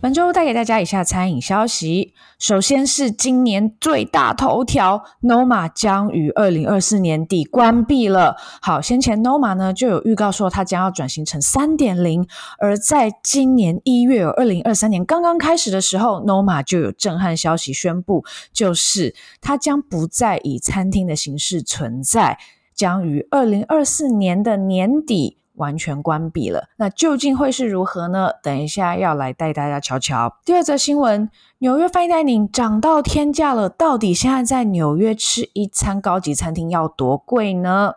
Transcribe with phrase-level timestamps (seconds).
[0.00, 2.14] 本周带给大家以下餐饮消息。
[2.38, 8.36] 首先是今年最大头条，Noma 将于二零二四年底关闭了。
[8.62, 12.24] 好，先前 Noma 呢就有预告说它将要转型成三点零，
[12.60, 22.38] 而在今年一月，二零二三年刚刚开始的时候，Noma 就有震撼消息宣布，就是它将不再以餐厅的形式存在，
[22.72, 25.37] 将于二零二四年的年底。
[25.58, 28.30] 完全关闭了，那究竟会是如何呢？
[28.42, 30.38] 等一下要来带大家瞧瞧。
[30.44, 37.92] 第二则新闻，纽约 Fine Dining 涨到天价了，到底现在在纽约吃一餐高级餐厅要多贵呢？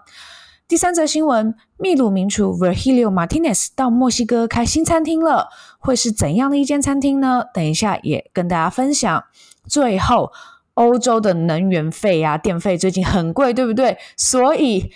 [0.67, 7.43] 第三则新闻，秘鲁名厨 Virgilio Martinez 到墨西哥开新餐厅了，会是怎样的一间餐厅呢？
[7.53, 9.23] 等一下也跟大家分享。
[9.67, 10.31] 最后，
[10.73, 13.97] 欧洲的能源费呀、啊、电费最近很贵，对不对？
[14.17, 14.91] 所以。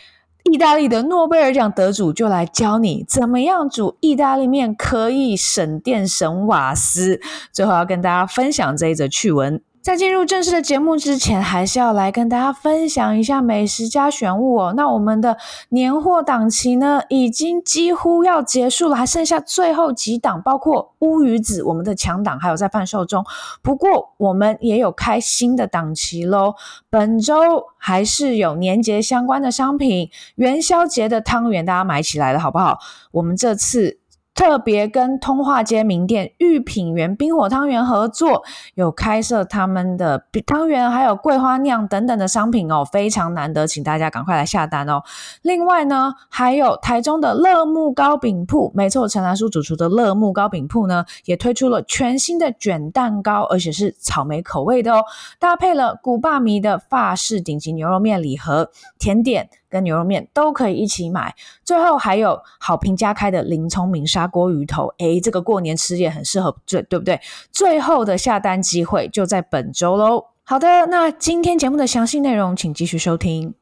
[0.52, 7.20] 意大利的诺贝尔奖得主就来教你怎么样煮意大利面，可以省电省瓦斯。
[7.52, 9.60] 最后要跟大家分享这一则趣闻。
[9.86, 14.74] 在进入正式的节目之前，还是要来跟大家分享一下美食加选物哦。
[14.76, 15.38] 那我们的
[15.70, 23.24] 年货档期呢，已经几乎要结束了，还剩下最后几档，包括乌鱼子，我们的强档还有在贩售中。
[23.62, 26.56] 不过我们也有开新的档期喽。
[26.90, 27.36] 本周
[27.78, 32.80] 还是有年节相关的商品，元宵节的汤圆大家买起来了好不好？
[33.12, 34.00] 我们这次。
[34.36, 38.44] 特别跟通化街名店御品园冰火汤圆合作，
[38.76, 45.02] 有开设他们的汤圆，还有桂花酿等等的商品哦，非常难得，请大家赶快来下单哦。
[45.42, 55.06] 另外呢，还有台中的乐木糕饼铺，没错，陈兰书主厨的乐木糕饼铺呢，也推出了全新的卷蛋糕，而且是草莓口味的哦，
[55.40, 59.50] 搭配了古巴米的法式顶级牛肉面礼盒，甜点。
[59.76, 67.20] 跟牛肉面都可以一起买，最后还有好评加开的林聪明砂锅鱼头，诶，这个过年吃也很适合，对对不对？
[67.52, 70.28] 最后的下单机会就在本周喽。
[70.46, 73.54] 好的，那今天节目的详细内容，请继续收听。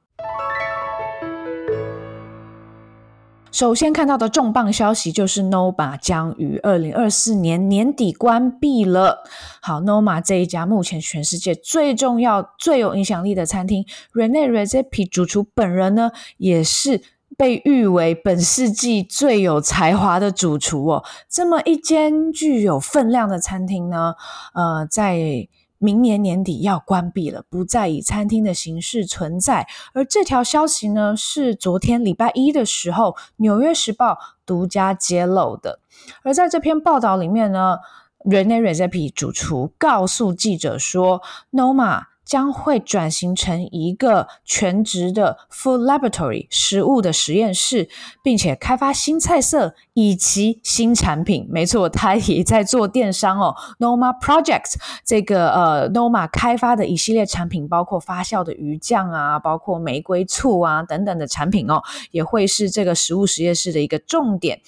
[3.53, 9.24] 首先看到的重磅消息就是 Noma 将于二零二四年年底关闭了。
[9.62, 17.03] 好，Noma 这一家目前全世界最重要、最有影响力的餐厅，Rene Redzepi 主厨本人呢，也是
[17.38, 21.03] 被誉为本世纪最有才华的主厨哦。
[21.30, 24.16] 这么一间具有分量的餐厅呢，
[24.56, 25.47] 呃，在。
[25.84, 29.68] 明年年底要关闭了，不再以餐厅的形式存在。
[29.94, 34.14] 而这条消息呢，是昨天礼拜一的时候，《纽约时报》
[34.46, 35.82] 独家揭露的。
[36.24, 37.80] 而在这篇报道里面呢
[38.24, 41.22] ，Rene Redzepi 主厨告诉记者说
[41.52, 42.12] ，Noma。
[42.34, 47.88] 将会转型成一个全职的 food laboratory 食物的实验室，
[48.24, 51.48] 并且开发新菜色以及新产品。
[51.48, 53.56] 没错，他也在做电商哦。
[53.78, 64.60] Noma Project 这个呃，Noma 开发的一系列产品，包括发酵的鱼酱啊，包括玫瑰醋啊等等的产品哦，也会是这个食物实验室的一个重点。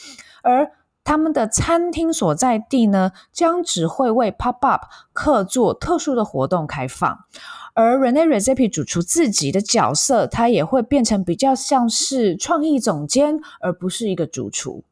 [0.44, 0.70] 而
[1.06, 4.82] 他们的餐厅所在地呢，将只会为 pop up
[5.14, 7.18] 客座特殊的活动开放，
[7.74, 14.84] 而 Rene Redzepi 主厨自己的角色，他也会变成比较像是创意总监，而不是一个主厨。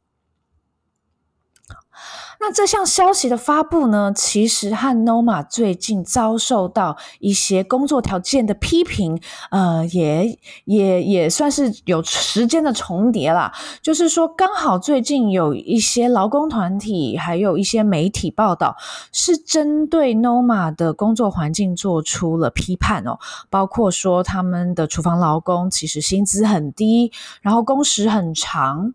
[2.40, 13.52] 那这项消息的发布呢，其实和 Noma 最近遭受到一些工作条件的批评，呃，也也也算是有时间的重叠啦。
[13.80, 18.76] 就是说，刚好最近有一些劳工团体，还有一些媒体报道，
[19.12, 23.18] 是针对 Noma 的工作环境做出了批判哦，
[23.48, 28.92] 包括说他们的厨房劳工其实薪资很低，然后工时很长，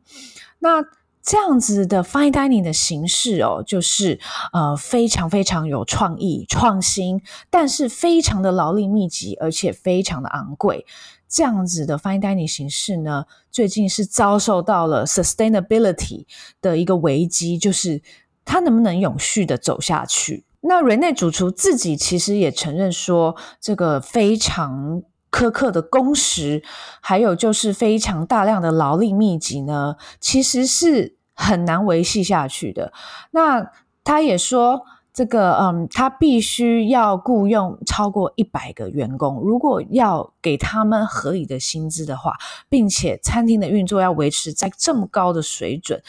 [0.60, 0.84] 那。
[1.22, 4.20] 这样子的 fine dining 的形式哦，就是
[4.52, 10.86] 呃非常非常有创意、创新，但是非常的劳力密集，而且非常的昂贵。
[11.28, 16.26] 这样子的 fine dining 形式呢，最近是遭受到了 sustainability
[16.62, 18.02] 的一个危机，就是
[18.44, 20.46] 它能不能永续的走下去？
[20.62, 25.04] 那 Rene 主厨自己其实也承认说，这个非常。
[25.32, 26.64] 苛刻的工时，
[27.02, 32.92] 还有就是非常大量的劳力密集呢，其实是很难维系下去的。
[33.32, 33.72] 那
[34.04, 34.84] 他也说，
[35.14, 42.34] 这个嗯，他必须要雇佣超过一百个员工，如果要给他们合理的薪资的话，
[42.70, 46.02] 并且餐厅的运作要维持在这么高的水准。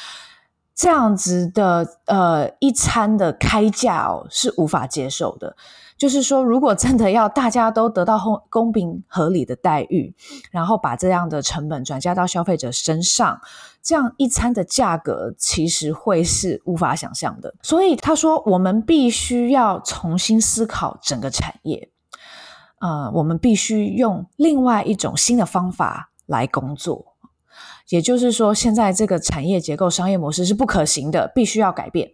[0.74, 5.54] 这样子的呃一餐的开价哦是无法接受的。
[6.00, 10.14] 就是说，如果真的要大家都得到公公平合理的待遇，
[10.50, 13.38] 然后把这样的成本转嫁到消费者身上，
[13.82, 17.54] 这样一餐的价格其实会是无法想象的。
[17.60, 21.90] 所以他说，我们必须要重新思考整个产业，
[22.80, 27.14] 呃，我们必须用另外一种新的方法来工作。
[27.90, 32.12] 也就是说，现在这个产业结构、商业模式是不可行的，必须要改变。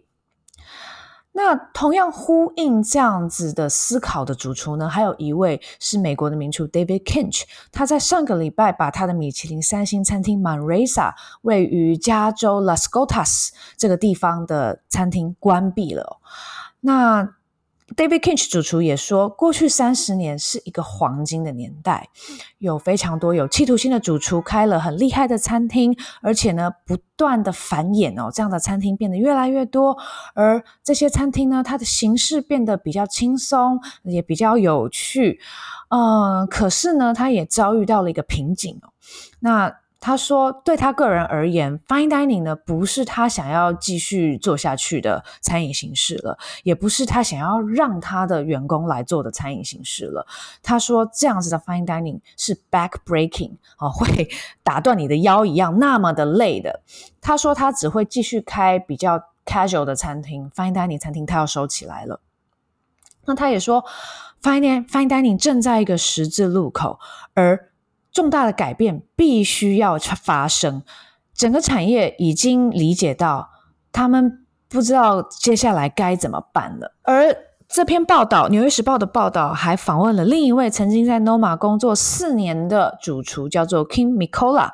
[1.37, 11.13] 那同样呼应这样子的思考的主厨呢，还有一位是美国的名厨 David Kinch，他在上个礼拜把他的米其林三星餐厅 Manresa
[11.43, 16.17] 位于加州 Las Gotas 这个地方的餐厅关闭了。
[16.79, 17.35] 那
[17.95, 22.09] David Kinch 主厨也说，过去三十年是一个黄金的年代，
[22.57, 29.97] 有非常多有企图心的主厨开了很厉害的餐厅，而且呢，不断的繁衍哦，这样的餐厅变得越来越多，
[30.35, 35.39] 而这些餐厅呢，它的形式变得比较轻松，也比较有趣，
[35.89, 38.91] 呃，可是呢，它也遭遇到了一个瓶颈哦，
[39.39, 39.73] 那。
[39.99, 50.27] 他说，对他个人而言，Fine Dining 呢，不是他想要继续做下去的餐饮形式了，也不是他想要让他的员工来做的餐饮形式了。
[50.61, 54.29] 他说，这样子的 Fine Dining 是 back breaking 啊， 会
[54.63, 56.81] 打断你的腰一样那么的累的。
[57.19, 62.21] 他说，他只会继续开比较 casual 的餐厅，Fine Dining 餐厅他要收起来了。
[63.25, 63.83] 那他也说
[64.41, 66.99] ，Fine Fine Dining 正在一个十字路口，
[67.33, 67.66] 而
[68.17, 70.81] 重大的改变必须要发生，
[71.35, 73.51] 整个产业已经理解到，
[73.91, 76.95] 他们不知道接下来该怎么办了。
[77.03, 77.37] 而
[77.67, 84.71] 这篇报道，《纽约时报》的报道还访问了另一位曾经在 Noma 工作四年的主厨，叫做 Kim Mikola。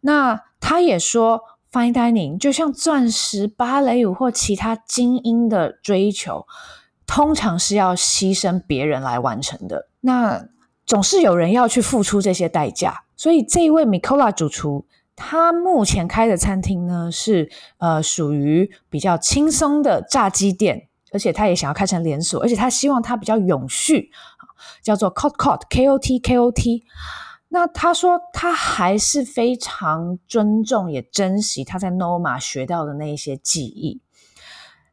[0.00, 1.40] 那他也说
[1.72, 6.46] ，Fine Dining 就像钻石、芭蕾舞或其他精英的追求，
[7.06, 9.88] 通常是要牺牲别人来完成的。
[10.00, 10.44] 那
[10.84, 14.84] 总是有人要去付出这些代价，所以这一位 Mikola 主厨，
[15.14, 24.10] 他目前开的餐厅呢是呃属于比较轻松的炸鸡店，而且他也想要开成连锁，而且他希望他比较永续，
[24.82, 26.84] 叫做 Kot Kot K O T K O T。
[27.48, 34.00] 那他说他还是非常尊重也珍惜他在 Noma 学到的那一些技艺。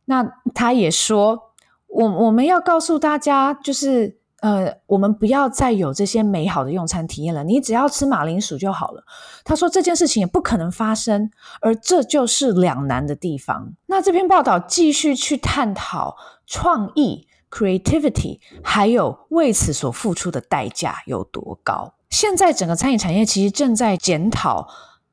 [0.05, 1.51] 那他也说，
[1.87, 4.18] 我我们要告诉大家就是。
[4.41, 7.43] 呃，我们不要再有这些美好的用餐体验了。
[7.43, 9.03] 你只要吃马铃薯就好了。
[9.43, 11.29] 他说这件事情也不可能发生，
[11.61, 13.73] 而这就是两难的地方。
[13.87, 16.15] 那这篇报道继续去探讨
[16.45, 21.93] 创意 （creativity） 还有为此所付出的代价有多高。
[22.09, 24.67] 现在整个餐饮产业其实正在检讨。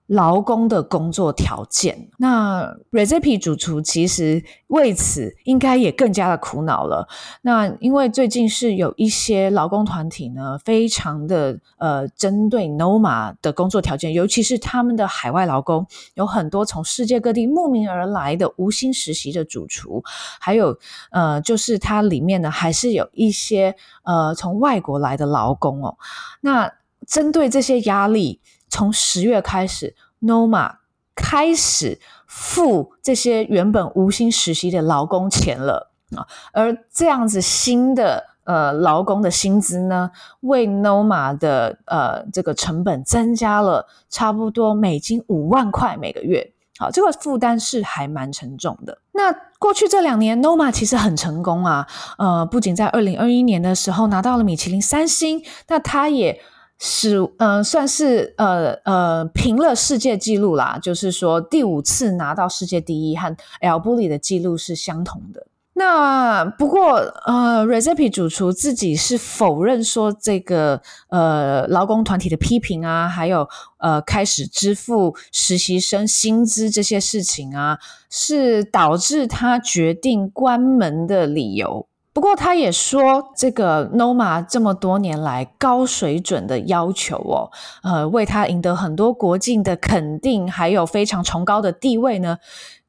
[0.06, 7.08] 劳工的工作条件，那 Recipe 主厨其实为此应该也更加的苦恼了。
[7.43, 20.05] 那因为最近是有一些劳工团体呢，非常的呃针对 Noma 的工作条件，尤其是他们的海外劳工，有很多从世界各地慕名而来的无薪实习的主厨，
[20.38, 20.79] 还有
[21.11, 23.75] 呃就是它里面呢还是有一些
[24.05, 25.99] 呃从外国来的劳工哦。
[26.43, 26.73] 那
[27.08, 28.41] 针对这些压力。
[28.76, 30.70] 从十月开始，Noma
[31.14, 40.10] 开始付这些原本无薪实习的劳工钱了啊，而这样子新的呃劳工的薪资呢，
[40.41, 48.98] 为 Noma 的呃这个成本增加了差不多美金五万块每个月，好，这个负担是还蛮沉重的。
[49.12, 51.86] 那过去这两年，Noma 其实很成功啊，
[52.19, 56.39] 呃，不仅在二零二一年的时候拿到了米其林三星，那他也。
[56.78, 65.46] 是，嗯、呃，算是呃呃平了世界纪录啦，就是说第五次拿到世界第一，和 L b u l y 的纪录是相同的。
[65.78, 66.94] 那不过，
[67.26, 73.46] 呃，Recipe 主厨自己是否认说这个呃劳工团体的批评啊，还有
[73.78, 77.78] 呃开始支付实习生薪资这些事情啊，
[78.08, 81.86] 是导致他决定关门的理由。
[82.17, 92.39] 不过，他也说，这个 Noma 这么多年来高水准的要求哦，呃，为他赢得很多国际的肯定，还有非常崇高的地位呢，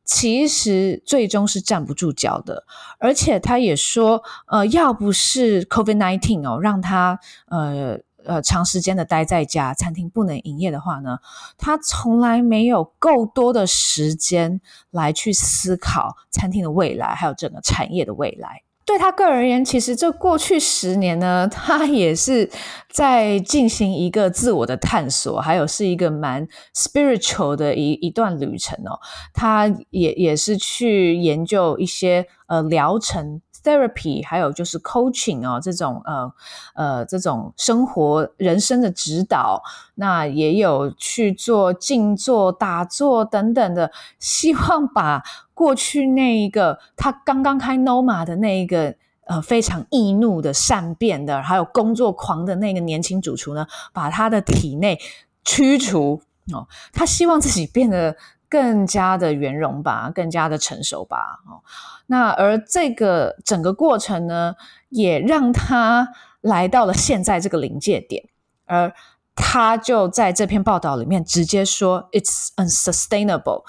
[0.06, 2.64] 其实最终是站不住脚的。
[3.00, 7.20] 而且，他也说，呃，要不是 COVID-19 哦，让他
[7.50, 11.18] 呃呃长时间的待在家，餐厅不能营业的话呢，
[11.58, 18.62] 他从来没有够多的时间来去思考餐厅的未来，还有整个产业的未来。
[18.88, 22.50] 对他个人而言，其实这过去十年呢，他也是
[22.90, 28.98] 在进行一个自我的探索，还有是一个蛮 spiritual 的一一段旅程哦。
[29.34, 36.34] 他也也是去研究一些呃疗程 therapy，还有就是 coaching 哦这种呃
[36.76, 39.62] 呃这种生活人生的指导。
[39.96, 45.24] 那也有去做静坐、打坐等等的，希望把。
[45.58, 48.94] 过去那一个他刚刚开 Noma 的那一个
[49.26, 55.00] 呃非常易怒的善变的，还有工作狂的那个年轻主厨呢，把他的体内
[55.44, 56.22] 驱除
[56.54, 58.16] 哦，他希望自己变得
[58.50, 61.62] 更加的圆融吧，更加的成熟吧哦。
[62.08, 64.56] 那而这个整个过程呢，
[64.90, 66.10] 也让他
[66.42, 68.24] 来到了现在这个临界点，
[68.66, 68.94] 而
[69.36, 73.64] 他就在这篇报道里面直接说，It's unsustainable。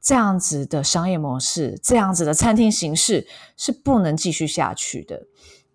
[0.00, 3.24] 这样子的商业模式，这样子的餐厅形式
[3.56, 5.22] 是不能继续下去的。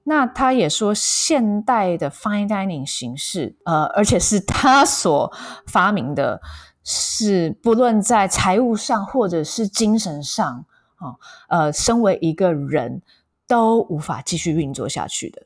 [0.03, 5.33] 那他也说，现代的 fine dining 形式，呃，而且是他所
[5.67, 6.41] 发明的，
[6.89, 10.65] 是不论在财务上或者是精神上，
[10.99, 13.01] 哦，呃，身为一个人
[13.45, 15.43] 都无法继续运作下去的。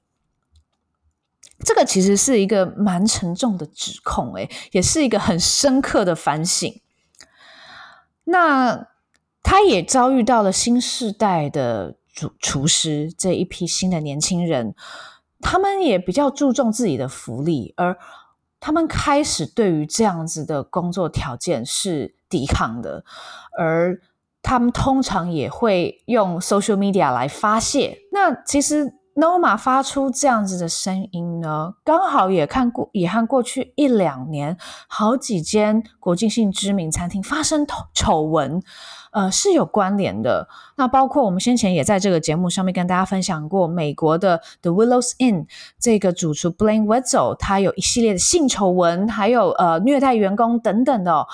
[1.65, 6.79] 这个其实是一个蛮沉重的指控，诶，也是一个很深刻的反省。
[8.25, 8.89] 那
[9.41, 14.75] 他也遭遇到了新世代的主厨师这一批新的年轻人，
[15.39, 17.97] 他们也比较注重自己的福利，而
[18.61, 23.03] 他们开始对于这样子的工作条件是抵抗的，
[23.59, 23.99] 而
[24.41, 27.97] 他们通常也会用 social media 来发泄。
[28.13, 29.00] 那其实。
[29.13, 34.55] Noma 发出这样子的声音呢，刚好也看过，也和过去一两年
[34.87, 38.61] 好几间国际性知名餐厅发生丑闻，
[39.11, 40.47] 呃，是有关联的。
[40.77, 45.45] 那包括我们先前也在这个节目上面跟大家分享过，美国的 The Willows Inn
[45.77, 51.27] 这个主厨 Blaine Wetzel，他有一系列的性丑闻，还有呃虐待员工等等的哦。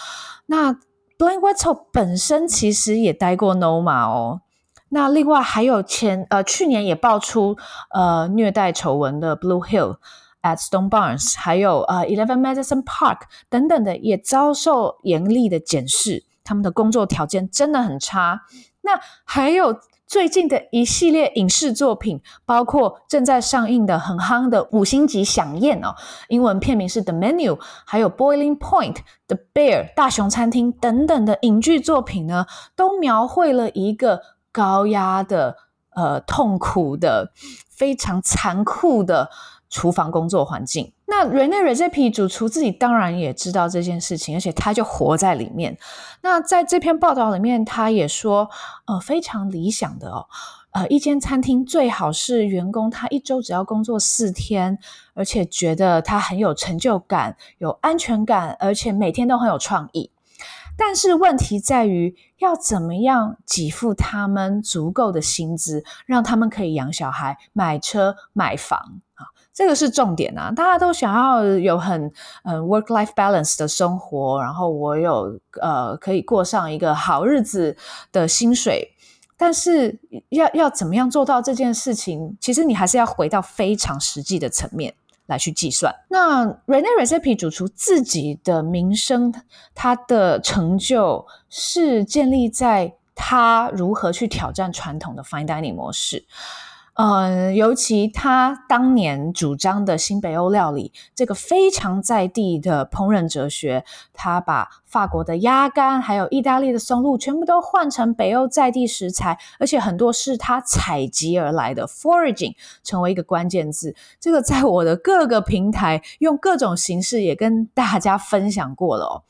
[0.47, 4.41] 那 Blaine Wetzel 本身其实也待过 Noma 哦。
[4.89, 7.57] 那另外还有前呃去年也爆出
[7.91, 9.97] 呃虐待丑闻的 Blue Hill
[10.41, 18.43] at Stone Barns，还有呃 Eleven Madison Park 等等的，也遭受严厉的检视，他们的工作条件真的很差。
[18.81, 25.95] 那还有最近的一系列影视作品，包括正在上映的很夯的五星级响宴哦，
[26.29, 32.45] 英文片名是 The Menu，还有 Boiling Point、The Bear 大熊餐厅等等的影剧作品呢，
[32.77, 34.21] 都描绘了一个。
[34.57, 35.55] 高压的、
[35.93, 37.31] 呃痛苦的、
[37.69, 39.29] 非常残酷的
[39.69, 40.91] 厨房工作环境。
[41.05, 45.77] 那 Rene Redzepi 主厨自己当然也知道这件事情，而且他就活在里面。
[46.21, 48.49] 那在这篇报道里面，他也说，
[48.87, 50.25] 呃，非常理想的哦，
[50.71, 54.79] 呃，一间餐厅最好是员工他一周只要工作四天，
[55.13, 60.11] 而且觉得他很有成就感、有安全感，而且每天都很有创意。
[60.77, 68.77] 但是问题在于，要怎么样给付他们足够的薪资，让他们可以养小孩、买车、买房
[69.15, 69.25] 啊？
[69.51, 70.51] 这个是重点啊！
[70.51, 72.11] 大家都想要有很
[72.43, 77.75] 嗯 work-life balance 的生活，然后我有呃可以过上一个好日子
[78.11, 78.93] 的薪水，
[79.35, 82.37] 但是要要怎么样做到这件事情？
[82.39, 84.93] 其实你还是要回到非常实际的层面。
[85.27, 85.93] 来去计算。
[86.09, 89.33] 那 Rene Recipe 主厨自己的名声，
[89.75, 96.25] 他的成就是建立在他如何去挑战传统的 Fine Dining 模式。
[96.97, 113.95] 呃，尤其他当年主张的新北欧料理，这个非常在地的烹饪哲学，他把法国的鸭肝还有意大利的松露全部都换成北欧在地食材，而且很多是他采集而来的 foraging 成为一个关键字。
[114.19, 119.23] 这个在我的各个平台用各种形式也跟大家分享过了。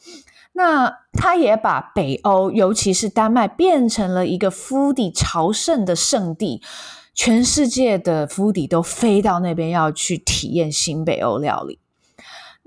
[0.53, 6.61] 那他也把北欧，尤其是丹麦，变成了一个 food 朝圣的圣地。
[7.17, 11.79] 全世界的府邸都飞到那边要去体验新北欧料理，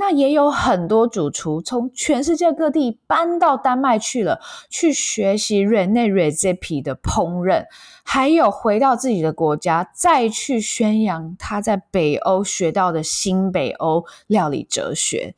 [0.01, 4.41] 那也有很多主厨从全世界各地搬到丹麦去了，
[4.71, 7.67] 去学习 Rene recipe 的烹饪。
[8.03, 15.35] 还有回到自己的国家，再去宣扬他在北欧学到的新北欧料理哲学，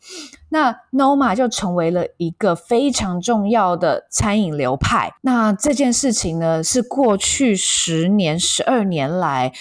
[0.51, 5.13] 那 Noma 就成为了一个非常重要的餐饮流派。
[5.23, 9.53] 那这件事情呢，是过去十年、十二年来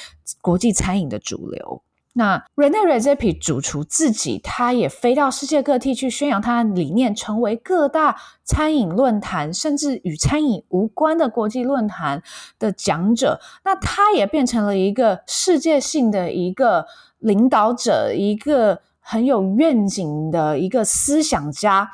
[0.42, 1.82] 国际餐饮的主流。
[2.14, 12.22] 那 Rene Redzepi 主厨自己，他也飞到世界各地去宣扬他的理念，成为各大餐饮论坛，甚至与餐饮无关的国际论坛
[12.60, 13.40] 的讲者。
[13.64, 16.86] 那他也变成了一个世界性的一个
[17.20, 21.92] 领导者，一个很有愿景的一个思想家。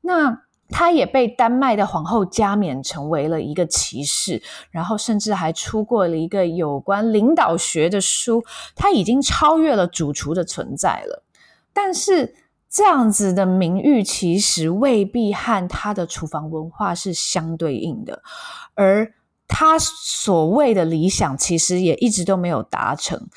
[0.00, 8.44] 那他也被丹麦的皇后加冕成为了一个骑士，然后甚至还出过了一个有关领导学的书。
[8.76, 11.24] 他已经超越了主厨的存在了，
[11.72, 12.34] 但是
[12.68, 18.22] 这样子的名誉其实未必和他的厨房文化是相对应的，
[18.74, 19.14] 而
[19.46, 23.28] 他所谓的理想其实也一直都没有达成。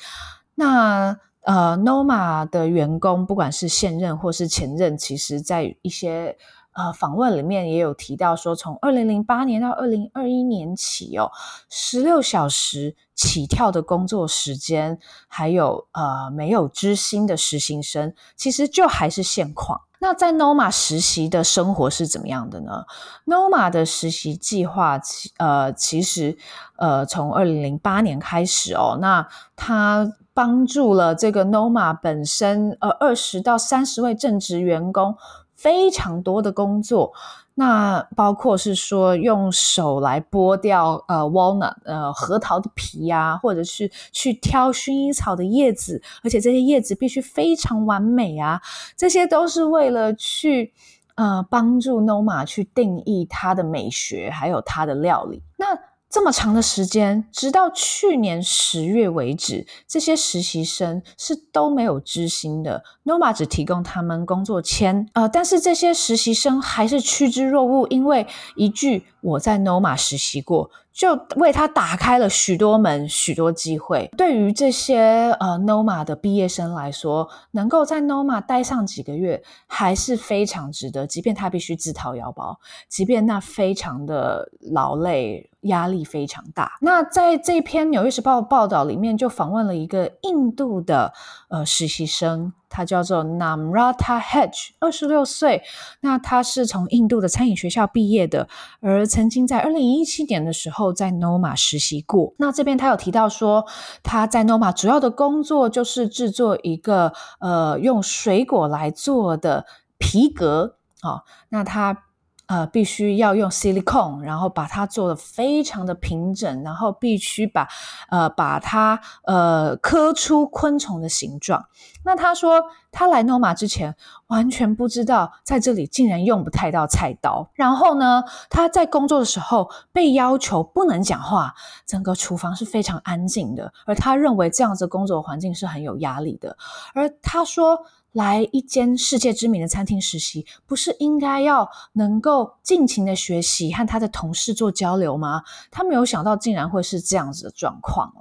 [0.56, 6.36] 那呃，Noma 的员工，不管是现任或是前任，其实在一些。
[6.72, 11.30] 呃，访问里面也有提到说，从二零零八年到二零二一年起哦，
[11.68, 14.98] 十六小时起跳的工作时间，
[15.28, 19.82] 还有呃没有知心的实习生，其实就还是现况。
[19.98, 22.84] 那在 Noma 实习的生活是怎么样的呢
[23.26, 24.98] ？Noma 的实习计划，
[25.36, 26.36] 呃，其实
[26.76, 35.16] 呃从二零零八年开始哦，那他帮助了这个 Noma 本身呃二十到三十位正职员工。
[35.62, 37.12] 非常多的工作，
[37.54, 48.60] 那包括是说用手来剥掉呃 walnut 呃核桃的皮呀，或者是去挑薰衣草的叶子，而且这些叶子必须非常完美啊，
[48.96, 50.72] 这些都是为了去
[51.14, 55.40] 呃帮助 Noma 去定义它的美学，还有它的料理。
[55.56, 55.66] 那
[56.12, 62.84] 这么长的时间，直到去年十月为止，这些实习生是都没有知心的。
[63.06, 68.26] Noma 只提供他们工作签，呃，但是这些实习生还是趋之若鹜，因为
[68.56, 70.70] 一句“我在 Noma 实习过”。
[70.92, 74.10] 就为他打开了许多门、许多机会。
[74.16, 81.06] 对于这些呃 Noma 的毕业生来说，能够在 Noma 待上几个月，还是非常值得。
[81.06, 82.58] 即便他必须自掏腰包，
[82.88, 86.72] 即便那非常的劳累、压力非常大。
[86.80, 91.12] 那在这篇《纽约时报》报道里面，就访问了一个印度的
[91.48, 92.52] 呃实习生。
[92.72, 95.62] 他叫做 Namrata Hedge，二十六岁。
[96.00, 98.48] 那他是从印度的餐饮学校毕业的，
[98.80, 102.34] 而曾经在二零一七年的时候在 Noma 实习过。
[102.38, 103.66] 那这边他有提到说，
[104.02, 109.66] 他在 Noma 主要的工作就是制作一个呃用水果来做的
[109.98, 110.78] 皮革。
[111.00, 112.04] 好，那他。
[112.52, 117.66] 呃，必须要用 silicone，然后把它做得非常的平整，然后必须把
[118.10, 121.64] 呃把它呃刻出昆虫的形状。
[122.04, 127.48] 那他说他来 Noma 之前完全不知道在这里竟然用不太到菜刀。
[127.54, 131.54] 然后呢，他在工作的时候被要求不能讲话，
[131.86, 136.58] 整个厨房是非常安静的，而他认为这样子工作环境是很有压力的。
[136.92, 137.78] 而他说。
[138.12, 145.42] 来一间世界知名的餐厅实习，不是应该要能够尽情的学习和他的同事做交流吗？
[145.70, 148.12] 他没有想到竟然会是这样子的状况。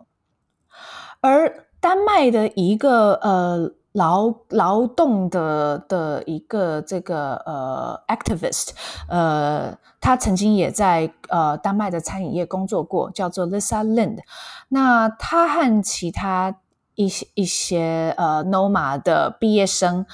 [1.19, 8.69] 而丹麦的一个呃劳劳动的的一个这个呃 activist，
[9.09, 14.19] 呃，他曾经也在呃丹麦的餐饮业工作过，叫做 Lisa Lind。
[14.69, 16.60] 那他和其他
[16.95, 20.05] 一些一些呃，Noma 的毕业生，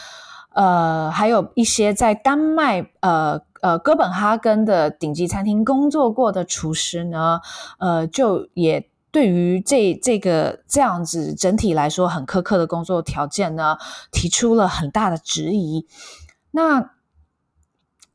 [0.54, 7.42] 呃，还有一些在丹麦呃呃哥本哈根的顶级餐厅工作过的厨师呢，
[7.80, 13.78] 呃，就也对于这这个这样子整体来说很苛刻的工作条件呢，
[14.12, 15.88] 提出了很大的质疑。
[16.52, 16.92] 那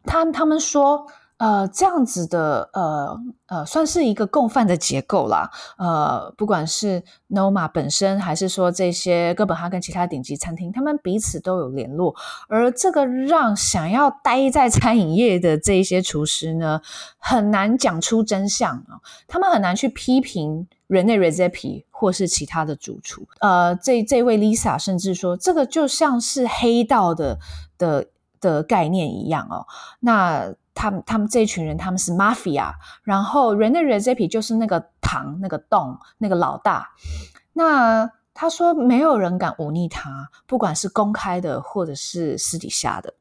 [0.05, 1.07] 他他们说。
[1.42, 5.50] 呃，这样子的，呃呃，算是一个共犯的结构啦。
[5.76, 12.14] 呃，不管是 Noma 本身，还是说这些哥本哈根其他顶级餐厅，他们彼此都有联络。
[12.48, 16.81] 而这个让想要待在餐饮业的这一些厨师呢，
[17.18, 19.02] 很难讲出真相啊。
[19.26, 23.26] 他们很难去批评 Rene r e z e p i 或是其他的主厨。
[23.40, 27.40] 呃，这这位 Lisa 甚至说，这个就像是黑道的
[27.76, 28.07] 的
[28.40, 29.66] 的概念一样哦。
[29.98, 30.55] 那。
[30.74, 36.90] 他们他们这一群人，他们是 mafia，然后 Rene r e z e p i 就是那个堂那个洞那个老大。
[37.52, 43.14] 那他说没有人敢忤逆他，不管是公开的或者是私底下的。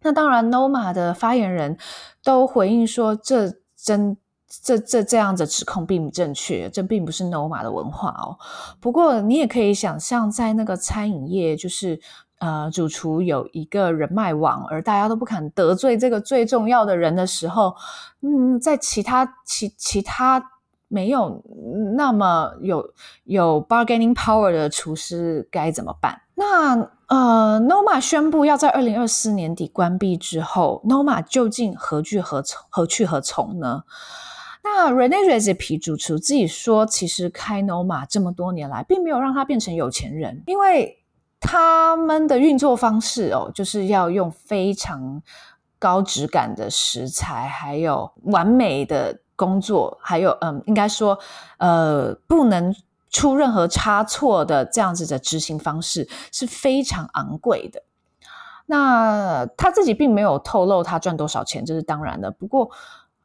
[0.00, 1.76] 那当然，Noma 的发言人
[2.24, 4.16] 都回应说，这真
[4.48, 8.38] 这这这样的指控并不正确，这并不是 Noma 的文化哦。
[8.80, 12.00] 不过你也可以想象，在那个餐饮业，就是。
[12.40, 17.74] 呃，主厨有一个人脉网，而大家都不肯得罪这个最重要的人的时候，
[18.22, 20.42] 嗯，在其他其其他
[20.88, 21.42] 没有
[21.96, 22.92] 那么有
[23.24, 26.22] 有 bargaining power 的厨师该怎么办？
[26.34, 26.76] 那
[27.08, 32.62] 呃，Noma 宣布要在二零二四年底关闭之后，Noma 究竟何去何从？
[32.70, 33.84] 何去何从呢？
[34.62, 40.99] 那 Rene Redzepi 主厨自己说，其实开 Noma 这么多年来，并没有让他变成有钱人，因为
[41.40, 45.22] 他们的运作方式哦，就是要用非常
[45.78, 51.18] 高质感的食材，还有完美的工作，还有嗯，应该说
[51.58, 52.74] 呃，不能
[53.08, 57.82] 出任何差错的这样子的执行方式是非常昂贵的。
[58.66, 62.30] 那他自己并没有透露他赚多少钱，这是当然的。
[62.30, 62.70] 不过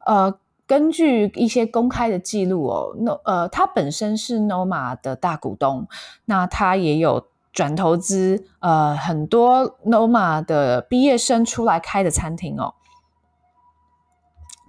[0.04, 0.38] 呃。
[0.68, 5.86] 根据一些公开的记录哦，No，呃，他本身是 Noma 的大股东，
[6.24, 7.24] 那他也有
[7.56, 12.74] 转投资，呃，很多 Noma 的毕业生出来开的餐厅哦。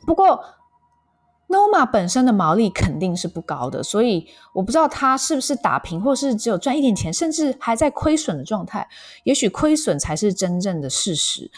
[0.08, 0.44] 不过
[1.50, 8.88] ，Noma 本身的毛利肯定是不高的，所以我不知道他是不是打平，或是只有赚一点钱，甚至还在亏损的状态。
[9.26, 11.52] 也许亏损才是真正的事实。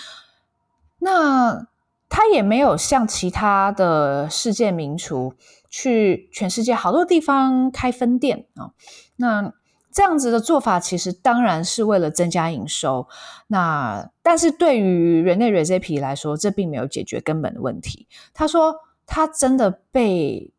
[0.97, 1.67] 那。
[2.11, 5.35] 他也没有像其他的世界名厨
[5.69, 8.71] 去全世界好多地方开分店啊。
[9.17, 9.53] 那
[9.91, 13.07] 这样子的做法，其实当然是为了增加营收。
[13.47, 18.07] 那但是对于人类 Redzepi 来说，这并没有解决根本的问题。
[18.33, 18.75] 他说
[19.05, 20.51] 他真的被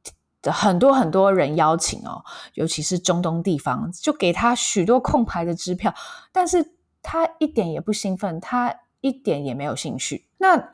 [0.45, 5.95] 很多很多人邀请哦，尤其是中东地方，就给他许多空牌的支票，
[6.33, 10.27] 但是他一点也不兴奋，他一点也没有兴趣。
[10.39, 10.73] 那。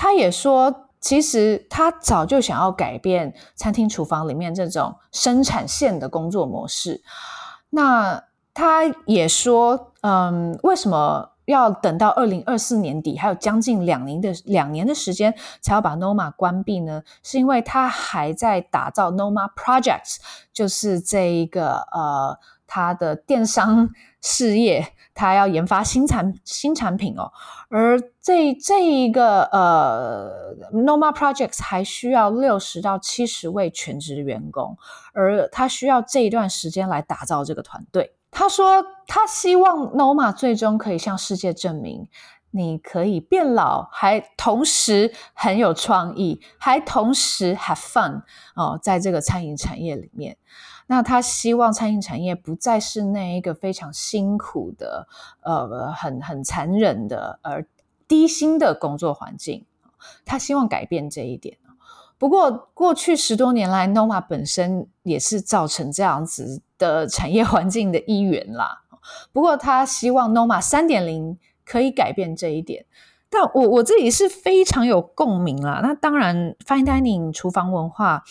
[0.00, 7.02] 他也说，其实他早就想要改变餐厅厨房里面这种生产线的工作模式。
[7.70, 17.02] 那他也说，嗯，为什么要等到二零二四年底，还有将近两年的两年的时间，才要把 Noma 关闭呢？
[17.22, 20.16] 是因为他还在打造 Noma Projects，
[20.52, 22.38] 就是这一个呃。
[22.68, 23.90] 他的电商
[24.22, 27.32] 事业，他要研发新产新产品哦，
[27.68, 34.76] 而这这一个呃，Noma Projects 还需要六十到七十位全职员工，
[35.12, 38.14] 而他需要这一段时间来打造这个团队。
[38.30, 42.08] 他说，他希望 Noma 最终可以向世界证明，
[42.50, 48.22] 你可以变老，还同时很有创意，还同时 have fun
[48.54, 50.36] 哦，在这个餐饮产业里面。
[50.88, 55.06] 那他希望餐饮产业不再是那一个非常辛苦的、
[55.42, 57.64] 呃，很很残忍的而
[58.08, 59.64] 低薪的工作环境。
[60.24, 61.58] 他希望改变这一点。
[62.16, 68.82] 不过，过去十多年来，Noma 本身也是造成这样子的产业环境的一员啦。
[69.32, 72.86] 不过，他希望 Noma 三点零可以改变这一点。
[73.30, 75.80] 但我我自己是非常有共鸣啦。
[75.82, 78.24] 那当然，Fine Dining 厨房文化。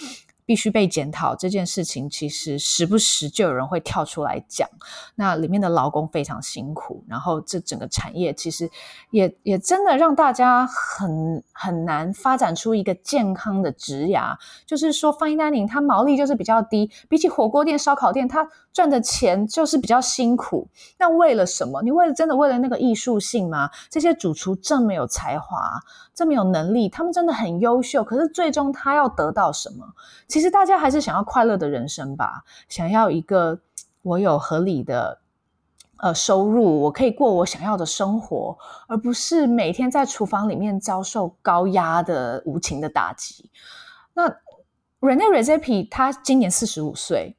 [0.48, 4.68] 必须被检讨这件事情，其实时不时就有人会跳出来讲。
[5.16, 8.72] 那里面的劳工非常辛苦，然后这整个产业其实
[9.12, 14.38] 也也真的让大家很很难发展出一个健康的职涯。
[14.66, 20.70] 就是说，Fine Dining 它毛利就是比较低，比起火锅店、烧烤店，它赚的钱就是比较辛苦。
[20.98, 21.82] 那为了什么？
[21.82, 23.70] 你为了真的为了那个艺术性吗？
[23.90, 25.82] 这些主厨这么有才华，
[26.16, 28.02] 这么有能力，他们真的很优秀。
[28.02, 29.86] 可是最终他要得到什么？
[30.38, 33.60] 其实大家还是想要快乐的人生吧，想要一个
[34.04, 35.20] 我有合理的
[35.98, 38.56] 呃收入，我可以过我想要的生活，
[38.88, 43.50] 而不是每天在厨房里面遭受高压的无情的打击。
[44.14, 44.30] 那
[45.00, 47.36] Rene r e z e p i 他今年四十五岁，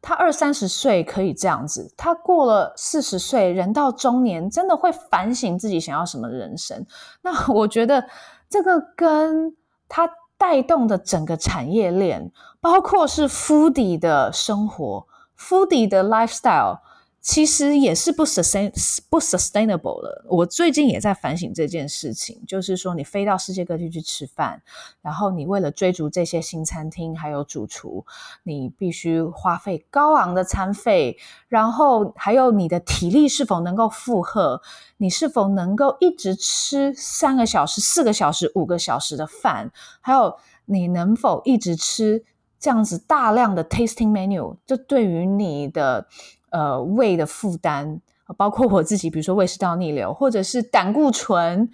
[0.00, 6.86] 他二三十岁可以这样子，他过了四十岁，人到中年，真的会反省自己想要什么人生。
[7.22, 8.06] 那我觉得
[8.48, 9.56] 这个跟
[9.88, 10.08] 他。
[10.38, 15.06] 带动的整个产业链，包括是 foodie 的生活
[15.38, 16.80] ，foodie 的 lifestyle，
[17.26, 18.70] 其实也是不 sustain
[19.10, 20.24] 不 sustainable 的。
[20.28, 24.62] 我最近也在反省这件事情，就是说，你飞到世界各地去吃饭，
[25.02, 28.06] 然后你为了追逐这些新餐厅还有主厨，
[28.44, 34.62] 你必须花费高昂的餐费，然后还有你的体力是否能够负荷，
[34.98, 40.32] 你是否能够一直吃三个小时、四个小时、五个小时的饭，还有
[40.66, 42.24] 你能否一直吃
[42.60, 46.06] 这样子大量的 tasting menu，这对于你的。
[46.56, 48.00] 呃，胃的负担，
[48.34, 51.68] 包括我自己，比如说胃食道逆流，或者是胆固醇，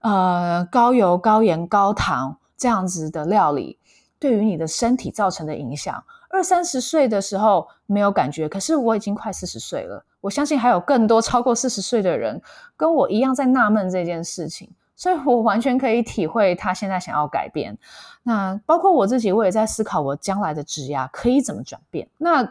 [0.00, 3.78] 呃，高油、高盐、高糖这样子的料理，
[4.18, 6.02] 对于你的身体造成的影响。
[6.30, 12.42] 二三十岁的时候没有感觉，可是我已经快四十岁了，我相信还有更多超过四十岁的人
[12.76, 14.68] 跟我一样在纳闷这件事情。
[14.96, 17.76] 所以我完全可以体会他现在想要改变。
[18.22, 22.08] 那包括我自己，我也在思考我将来的职涯可以怎么转变。
[22.18, 22.42] 那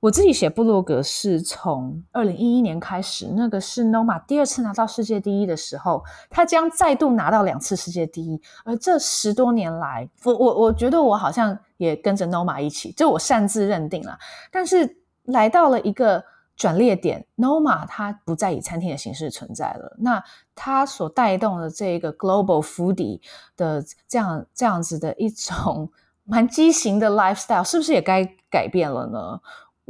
[0.00, 8.40] 我自己写部落格是从二零一一年开始，那个是 Noma 第二次拿到世界第一的时候，他将再度拿到两次世界第一。
[8.64, 14.18] 而这十多年来，我我我觉得我好像也跟着 Noma 一起，就我擅自认定了。
[14.50, 16.24] 但是来到了一个
[16.56, 19.96] 转捩点，Noma 它不再以餐厅的形式存在了。
[19.98, 23.20] 那它所带动的这个 Global Foodie
[23.54, 25.90] 的这样这样子的一种
[26.24, 29.40] 蛮畸形的 lifestyle，是不是也该改变了呢？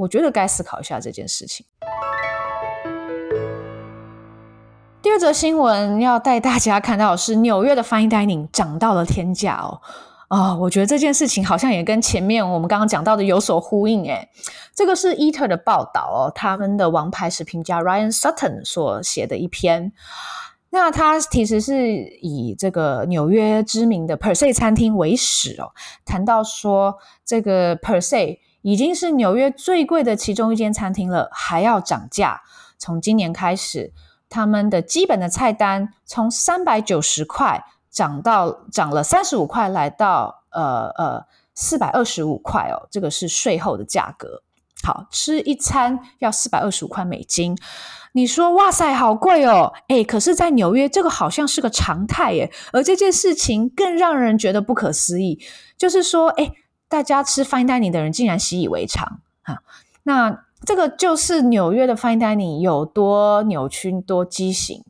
[0.01, 1.67] 我觉得该思考一下这件事情。
[5.03, 9.81] 第二则新闻要带大家看到的是纽约的 Fine Dining 涨到了天价哦。
[10.29, 14.31] 啊、哦，我觉得这件事情好像也跟前面我们刚刚讲到的有所呼应诶。
[14.75, 19.93] 这个是 Eater 的报道哦，他们的王牌食品家 Ryan Sutton 所写的一篇。
[20.71, 25.73] 那他其实是以这个纽约知名的 Per Se 餐厅为始哦，
[26.07, 28.39] 谈到说这个 Per Se。
[28.63, 32.43] 已经是纽约最贵的其中一间餐厅了，还要涨价。
[32.79, 33.93] 从今年开始，
[34.29, 44.43] 他们的基本的菜单从三百九十块涨到涨了三十五块，来到呃呃四百二十五块哦，这个是税后的价格。
[44.83, 47.55] 好，吃一餐要四百二十五块美金，
[48.13, 49.75] 你说哇塞，好贵哦！
[49.89, 55.39] 诶，可是，在纽约这个好像是个常态耶，而这件事情更让人觉得不可思议，
[55.77, 56.55] 就是说，诶
[56.91, 59.63] 大家吃 fine dining 的人竟然习以为常哈，
[60.03, 64.85] 那这个就是纽约的 fine dining 有多扭曲、多畸形。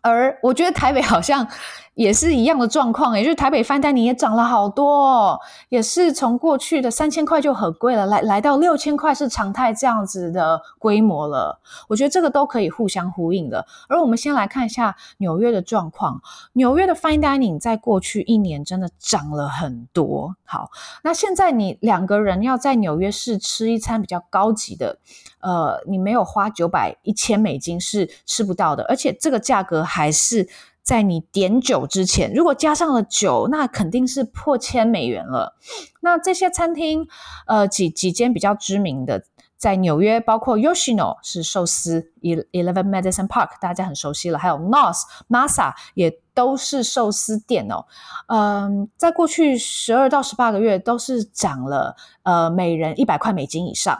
[0.00, 1.46] 而我觉得台北好像
[1.94, 11.60] 也是一样的状况，也就是台北 Fine Dining 也涨了好多，也是从过去的三千块就很贵了，来来到六千块是常态这样子的规模了。
[11.88, 13.66] 我觉得这个都可以互相呼应的。
[13.88, 16.20] 而我们先来看一下纽约的状况，
[16.54, 20.34] 纽约的 Fine Dining 在过去一年真的涨了很多。
[20.44, 20.70] 好，
[21.02, 24.98] 那现在你两个人要在纽约市吃一餐比较高级的，
[25.40, 30.48] 呃，你没有花九百一千美金是吃不到的，而且这个价格还是
[30.84, 35.56] 在你点酒之前，如果加上了酒，那肯定是破千美元了。
[36.02, 37.08] 那这些餐厅，
[37.46, 39.24] 呃，几几间比较知名的，
[39.56, 47.86] 在纽约，包括 Yoshino 是寿司，Eleven Madison Park 大家很熟悉了，还有 Noz Masa 也都是寿司店哦。
[48.26, 53.98] 嗯，在过去十二到十八个月都是涨了，呃，每人一百块美金以上。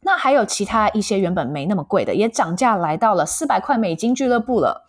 [0.00, 4.88] 那还有其他一些原本没那么贵的，也涨价来到了四百块美金俱乐部了。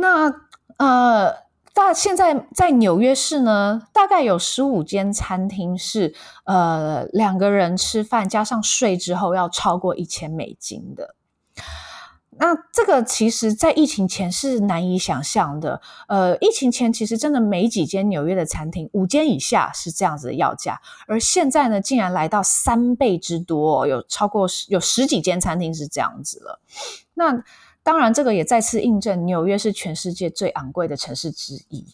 [0.00, 0.32] 那
[0.78, 1.32] 呃，
[1.74, 11.14] 大现在在纽约市呢，大概有十五间餐厅是呃两个人吃饭加上税之后要超过一千美金的。
[12.42, 15.82] 那这个其实，在疫情前是难以想象的。
[16.08, 26.62] 呃，疫情前其实真的没几间纽约的餐厅，五间以下是这样子的要价，而现在呢，竟然来到三倍之多，有超过有十几间餐厅是这样子了。
[27.12, 27.44] 那
[27.82, 31.86] 当然，这个也再次印证纽约是全世界最昂贵的城市之一。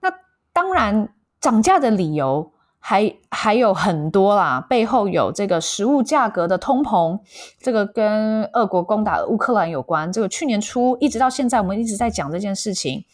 [0.00, 0.10] 那
[0.52, 1.08] 当然，
[1.40, 2.52] 涨价的理由。
[2.78, 7.18] 还还有很多啦，背后有这个食物价格的通膨，
[7.60, 10.12] 这个跟俄国攻打乌克兰有关。
[10.12, 13.04] 这个去年初一直到现在，我们一直在讲这件事情。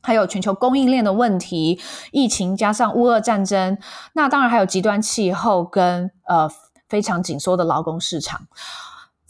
[0.00, 1.78] 还有全球供应链的问题，
[2.12, 3.76] 疫情加上乌俄战争，
[4.14, 6.50] 那当然还有极端气候跟呃
[6.88, 8.46] 非常紧缩的劳工市场。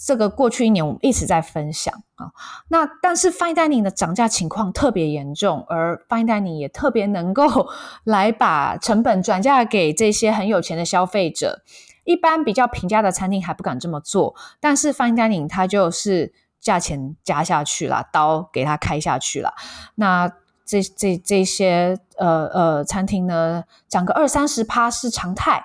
[0.05, 2.31] 这个过去一年我们一直在分享啊，
[2.69, 7.71] 那但是 Fine Dining 的涨价情况特别严重，而 Fine Dining 也特别能够
[8.05, 11.63] 来把成本转嫁给这些很有钱的消费者。
[12.05, 19.55] 一般比较平价的餐厅还不敢这么做，但是 Fine Dining 它就是价钱加下去了，刀给它开下去了。
[19.95, 20.31] 那
[20.67, 25.65] 这这这些呃呃餐厅呢，涨个二三十趴是常态。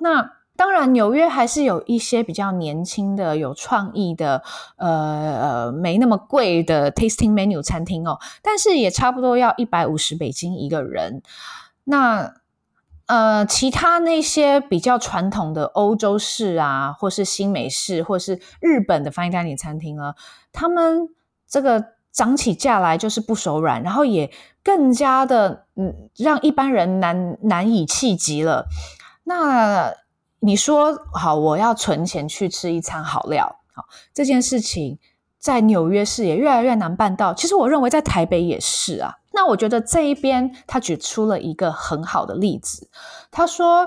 [0.00, 4.42] 那当然，纽约还是有一些比较年轻的、有创意的，
[4.74, 11.22] 呃呃，没那么贵的 tasting menu 餐厅哦，但是也差不多要一百五十美金一个人。
[11.84, 12.34] 那
[13.06, 20.14] 呃，其他那些比较传统的欧洲式啊，或是新美式，或是日本的 fine dining 餐厅呢，
[20.50, 21.08] 他们
[21.48, 24.32] 这个涨起价来就是不手软，然后也
[24.64, 28.66] 更加的嗯，让一般人难难以企及了。
[29.22, 29.94] 那
[30.40, 34.98] 你说好，我要存钱去吃一餐好料，好，这件事情
[35.38, 37.34] 在纽约市也越来越难办到。
[37.34, 39.14] 其实我认为在台北也是啊。
[39.32, 42.88] 那我觉得这一边他举出了一个很好的例子，
[43.30, 43.86] 他说，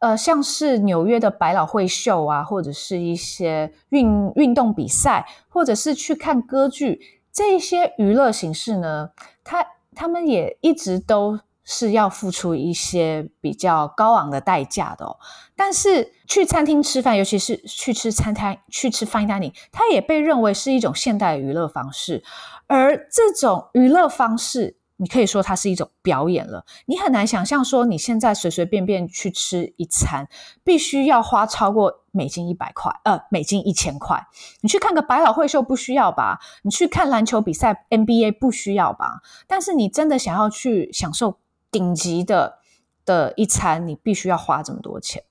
[0.00, 9.10] 呃，像是纽约的百老汇秀啊，或者是一些运运动比赛，或者是去看歌剧，这些娱乐形式呢，
[9.44, 11.38] 他他们也一直都
[11.70, 15.06] 是要付出一些比较高昂的代价的。
[15.54, 22.24] 但是去餐厅吃饭，尤其是去吃餐厅、去吃 fine dining，它也被认为是一种现代娱乐方式。
[22.66, 26.64] 而这种娱乐方式，你可以说它是一种表演了。
[26.86, 30.26] 你很难想象说，你现在随随便便去吃一餐，
[30.64, 34.26] 必须要花超过美金一百块，呃，美金一千块。
[34.62, 36.38] 你去看个百老汇秀不需要吧？
[36.62, 39.20] 你去看篮球比赛 NBA 不需要吧？
[39.46, 41.38] 但是你真的想要去享受
[41.70, 42.58] 顶级的
[43.04, 45.24] 的一餐，你必须要花这么多钱。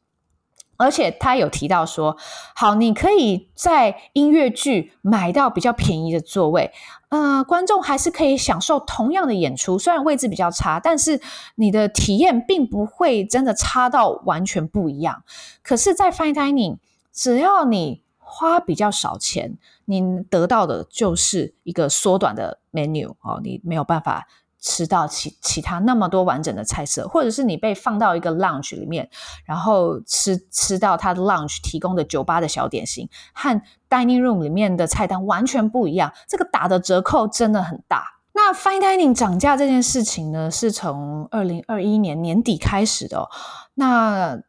[0.79, 2.17] 而且他有提到说，
[2.55, 6.71] 好，你可以在音乐剧买到比较便宜的座位，
[7.09, 11.19] 呃，观众还是可以享受同样的演出，虽然位置比较差，但是
[11.55, 15.23] 你的体验并不会真的差到完全不一样。
[15.63, 16.77] 可是，在 Fine Dining，
[17.11, 24.27] 只要你花比较少钱，你得到的就是一个缩短的 menu 哦，你没有办法。
[24.59, 29.09] 吃到其其他那么多完整的菜色，或者是你被放到一个 lounge 里面，
[29.45, 38.03] 然后吃吃到他的 lounge 提供的酒吧的小点心，和 dining room 里面的菜单完全不一样，这个打的折扣真的很大。
[38.33, 43.29] 那 fine dining 涨价这件事情呢，是从二零二一年年底开始的哦。
[43.75, 44.39] 那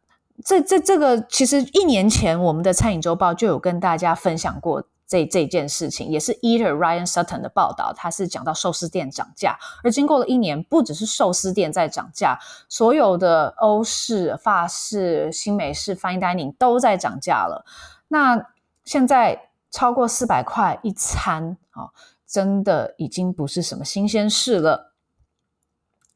[0.44, 4.84] 这这这个其实一年前我们的餐饮周报就有跟大家分享过。
[5.08, 17.64] 这这件事情也是 Eater Ryan Sutton 的报道，他是讲到寿司店涨价，而经过了一年，不只是寿司店在涨价，所有的欧式、法式、新美式 Fine Dining 都在涨价了。
[18.08, 18.50] 那
[18.84, 21.88] 现在超过四百块一餐，哦，
[22.26, 24.92] 真的已经不是什么新鲜事了。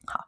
[0.05, 0.25] 好，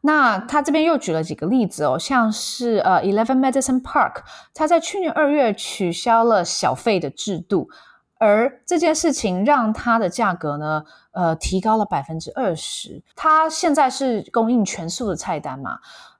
[0.00, 7.70] 那他这边又举了几个例子哦，像是呃 Eleven Madison Park，他在去年二月取消了小费的制度。
[8.18, 13.02] 而这件事情让它的价格呢，呃，提高了百分之二十。
[13.14, 15.78] 它现在是供应全素的菜单嘛？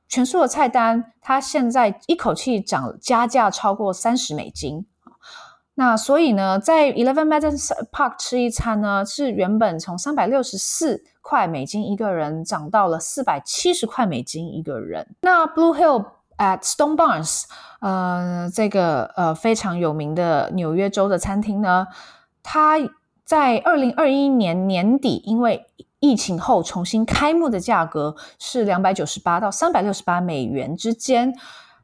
[0.09, 4.87] 全素的菜单，它现在一口气涨加价超过三十美金。
[5.75, 15.15] 那所以呢，在 Eleven Madison Park 吃一餐呢，是原本从三百六十四块美金一个人涨到了四百七十块美金一个人。
[15.21, 16.05] 那 Blue Hill
[16.39, 17.45] at Stone Barns。
[17.81, 21.87] 呃，这个呃非常有名的纽约州的餐厅呢，
[22.43, 22.79] 它
[23.25, 25.67] 在二零二一年年底因为
[26.01, 31.35] 疫情后重新开幕的价格是两百九十八到三百六十八美元之间，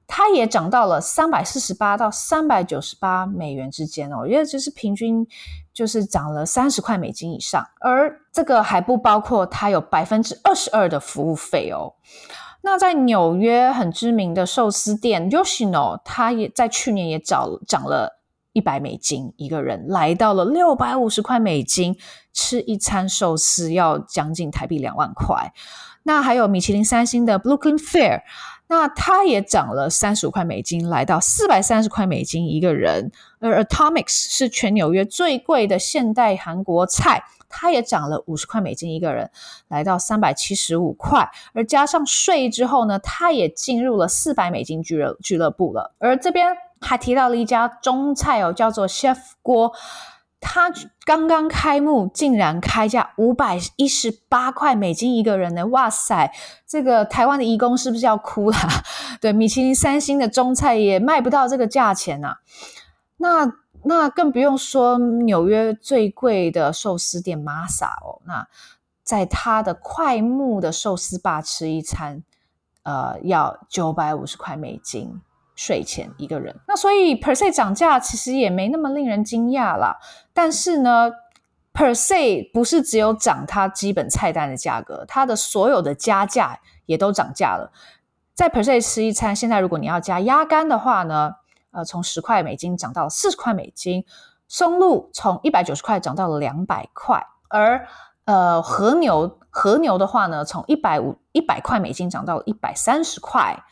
[0.07, 5.27] 它也涨到了三百四十八到三百九十八美元之间哦，因为这是平均
[5.73, 11.95] 就是涨了三十块美金以上，而这个还不包括它有百分之二十二的服务费哦。
[12.66, 18.22] 那在纽约很知名的寿司店 Yoshino，它也在去年也涨涨了
[18.55, 21.94] 一百美金一个人，来到了六百五十块美金，
[22.33, 25.53] 吃一餐寿司要将近台币两万块。
[26.05, 28.22] 那还有米其林三星的 Brooklyn Fair，
[28.68, 33.12] 那它也涨了三十五块美金，来到四百三十块美金一个人。
[33.40, 37.24] 而 Atomics 是全纽约最贵的现代韩国菜。
[37.57, 39.31] 它也涨了五十块美金一个人，
[39.69, 45.95] 来到三百七十五块，而加上税之后呢，它也进入了四百美金俱乐俱乐部了。
[45.99, 49.73] 而这边还提到了一家中菜哦，叫做 Chef 锅，
[50.40, 50.73] 它
[51.05, 55.64] 刚刚开幕，竟然开价五百一十八块美金一个人呢！
[55.69, 56.33] 哇塞，
[56.67, 58.57] 这个台湾的移工是不是要哭了？
[59.23, 62.37] 对，米其林三星的中菜也卖不到这个价钱呐、啊。
[63.19, 63.63] 那。
[63.87, 68.49] 那更不用说纽约最贵的寿司店 Masa 哦，那
[69.03, 72.23] 在它的快木的寿司吧吃一餐，
[72.83, 75.20] 呃，要九百五十块美金
[75.55, 76.57] 税前一个人。
[76.66, 79.99] 那所以 per se 涨价其实也没那么令人惊讶啦。
[80.33, 81.12] 但是呢
[81.75, 87.70] ，per se 不是只有涨它基本菜单的价格，它的所有的加价也都涨价了。
[88.33, 91.35] 在 per se 吃一餐，现在如果你要加鸭肝的话呢？
[91.75, 94.05] 呃，从十块美金涨到四十块美金，
[94.49, 97.87] 松露从一百九十块涨到了两百块，而
[98.25, 103.65] 呃和牛和牛的话呢，从一百五一百块美金涨到了一百三十块。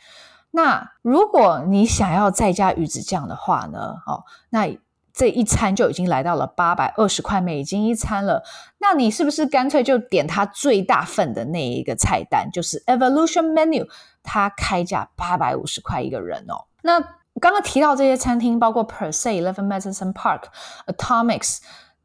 [0.51, 4.77] 那如果你想要再加鱼子酱的话呢，哦，那
[5.13, 8.43] 这一餐就已经来到了八百二十块美金一餐了。
[8.79, 13.87] 那你是不是干脆就点它最大份的那一个菜单，就是 Evolution Menu，
[14.23, 16.65] 它开价八百五十块一个人哦。
[16.81, 16.99] 那
[17.41, 20.43] 刚刚提到这些餐厅，包括 Per Se、Eleven Madison Park、
[20.87, 21.59] Atomics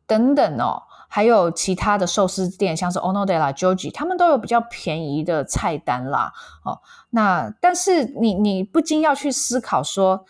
[0.06, 6.32] 等等哦，还有其他的寿司店，像是 Ono de la、Joji，他们都有比较便宜的菜单啦。
[6.64, 6.80] 哦，
[7.10, 10.24] 那但是你你不禁要去思考说，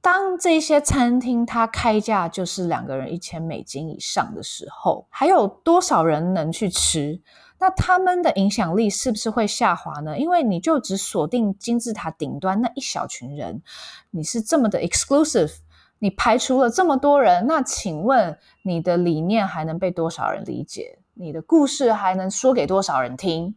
[0.00, 7.22] 当这些餐厅它开价就是两个人一千美金以上的时候，还有多少人能去吃？
[7.64, 10.18] 那他们的影响力是不是会下滑呢？
[10.18, 13.62] 因为你就只锁定金字塔顶端那一小群人，
[14.10, 15.50] 你是这么的 exclusive，
[15.98, 20.98] 你排除了这么多人，那请问你的理念还能被多少人理解？
[21.14, 23.54] 你的故事还能说给多少人听？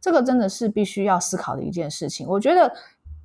[0.00, 2.26] 这个真的是必须要思考的一件事情。
[2.26, 2.72] 我觉得。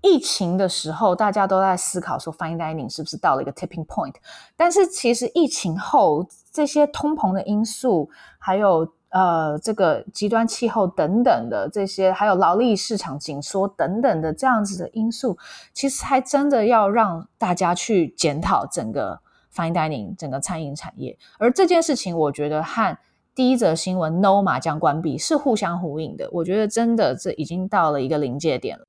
[0.04, 4.16] 疫情的时候，大家都在思考说，fine dining 是不是到了一个 tipping point？
[4.58, 8.10] 但是其实疫情后，这些通膨的因素，
[8.40, 15.38] 还有呃这个极端气候等等的这些，还有劳力市场紧缩等等的这样子的因素，
[15.74, 19.20] 其实还真的要让大家去检讨整个
[19.54, 21.18] fine dining 整个餐饮产业。
[21.38, 22.98] 而这件事情，我觉得和
[23.34, 26.30] 第一则新闻 No 麻将关闭是互相呼应的。
[26.32, 28.86] 我觉得真的这已经到了一个临界点了。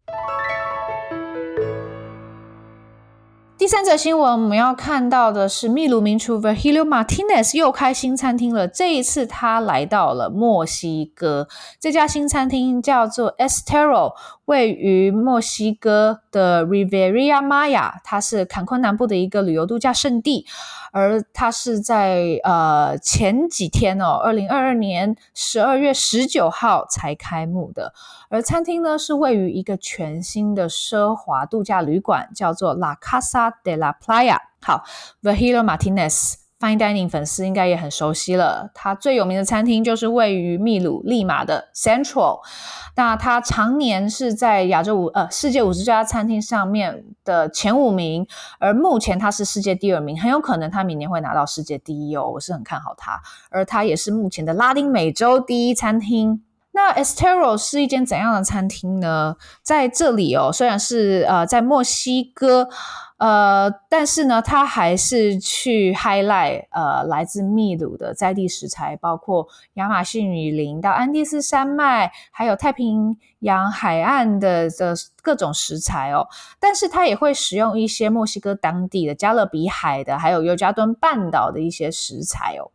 [3.62, 8.66] 第三则新闻，我们要看到的是秘鲁名厨 Virgilio Martinez 又开新餐厅了。
[8.66, 11.46] 这一次他来到了墨西哥，
[11.78, 14.14] 这家新餐厅叫做 Estero，
[14.46, 20.44] 位于墨西哥的 Riviera Maya，它是坎昆南部的一个旅游度假胜地。
[20.92, 27.92] 而它是在呃前几天哦，二零二二年十二月十九号才开幕的。
[28.28, 34.38] 而餐厅呢是位于一个全新的奢华度假旅馆，叫做 La Casa de la Playa。
[34.60, 34.84] 好
[35.22, 36.41] ，Vahilo Martinez。
[36.62, 42.38] Fine Dining 粉丝应该也很熟悉了，它最有名的餐厅就是位于秘鲁利马的 Central。
[42.94, 48.24] 那它常年是在亚洲五呃世界五十家餐厅上面的前五名，
[48.60, 53.20] 而目前它是世界第二名，很有可能它明年会拿到世界第一哦，我是很看好它。
[53.50, 56.44] 而它也是目前的拉丁美洲第一餐厅。
[56.74, 59.34] 那 Estero 是一间怎样的餐厅呢？
[59.62, 62.68] 在这里哦，虽然是呃在墨西哥。
[63.22, 76.26] 呃，但是呢，他还是去 highlight 呃来自秘鲁的在地食材，包括亚马逊雨林到安第斯山脉，还有太平洋海岸的的各种食材哦。
[76.58, 82.72] 但是他也会使用一些墨西哥当地的加勒比海的，还有尤加敦半岛的一些食材哦。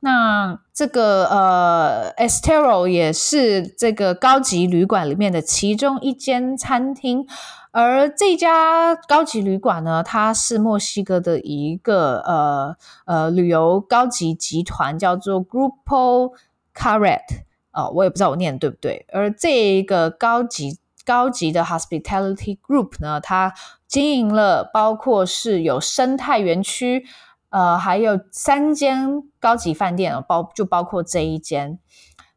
[0.00, 7.28] 那这个呃，Estero 也是这个高级旅馆里面的其中一间餐厅。
[7.70, 16.32] 而这家高级旅馆呢，它是墨西哥的一个呃呃旅游高级集团，叫做 Grupo
[16.74, 19.06] Carret 哦，我也不知道我念的对不对。
[19.12, 23.52] 而这一个高级高级的 Hospitality Group 呢，它
[23.86, 27.04] 经营了包括是有生态园区，
[27.50, 31.78] 呃，还有三间高级饭店，包就包括这一间。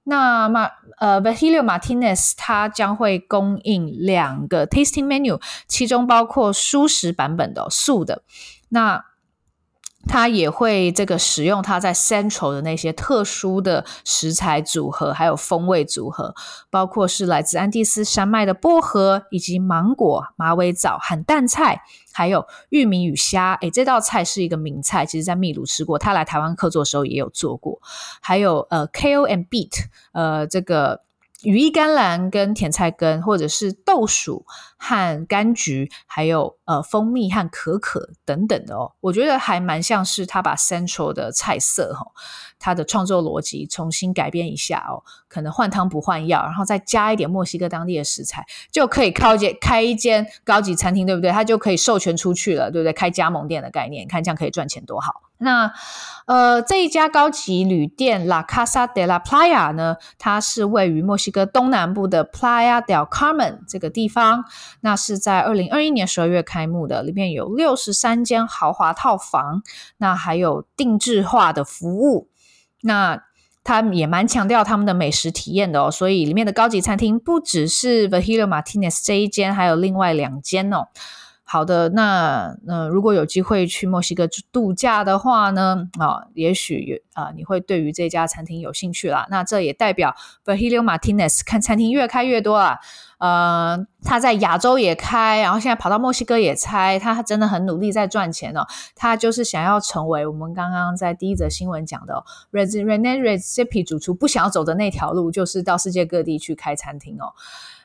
[0.03, 8.23] 那马呃 v a h i l i o Martinez 它将会供应两个 tasting menu，其中包括素食版本的素的。
[8.69, 9.03] 那
[10.07, 16.33] 他也会这个使用他在 Central 的那些特殊的食材组合，还有风味组合，
[16.69, 21.81] 包括是来自安第斯山脉的薄荷，以及芒果、马尾藻、和淡菜，
[22.11, 23.53] 还有玉米与虾。
[23.61, 27.79] 诶，这道菜是一个名菜，其实在秘鲁吃过，他来台湾客座的时候也有做过。
[28.21, 31.01] 还有呃，Kale and Beet，呃，这个。
[31.43, 34.45] 羽衣甘蓝跟甜菜根，或者是豆薯
[34.83, 42.07] 和柑橘，还有呃蜂蜜和可可等等的哦，我觉得还蛮像是他把 Central 的菜色哈，
[42.57, 51.29] 他的创作逻辑重新改编一下哦，可能换汤不换药，然后再加一点墨西哥当地的食材，就可以靠间开一间高级餐厅，对不对？
[51.29, 52.91] 他就可以授权出去了，对不对？
[52.91, 55.21] 开加盟店的概念，看这样可以赚钱多好。
[55.43, 55.73] 那
[56.27, 64.45] 呃，这一家高级旅店 La Casa de la Playa 呢，它是位于墨西哥东南部的 Playa del Carmen 这个地方。
[64.79, 69.61] 那是在二零二一年十二月开幕的，里面有六十三间豪华套房，
[69.97, 72.29] 那还有定制化的服务。
[72.81, 73.23] 那
[73.63, 80.87] 他也蛮强调他们的美食体验的哦，所以里面的高级餐厅不只是 Virgilio Martinez 这一间，还有另外两间哦。
[81.43, 89.27] 好的，那呃，如果有机会去墨西哥度假的话呢，啊、哦，也许啊、你会对于这家餐厅有兴趣啦。
[89.29, 90.15] 那这也代表
[90.45, 92.79] Virgilio Martinez 看餐厅越开越多啊。
[93.21, 98.65] 呃，他在亚洲也开，然后现在跑到墨西哥也开，他真的很努力在赚钱哦。
[98.95, 107.31] 他就是想要成为我们刚刚在第一则新闻讲的 Rene Redzepi 主厨不想要走的那条路，就是到世界各地去开餐厅哦。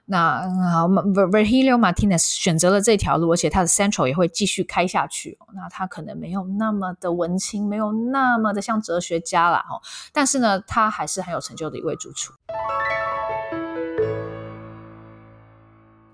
[0.07, 0.41] 那
[0.72, 5.37] 好，Virgilio Martinez 选择了这条路，而且他的 Central 也会继续开下去。
[5.55, 9.66] 那他可能没有那么的文青，没有那么的像哲学家啦。
[9.68, 9.82] 哦。
[10.14, 12.32] 但是呢，他还是很有成就的一位主厨。